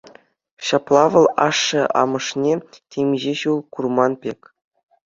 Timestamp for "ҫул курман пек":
3.45-4.41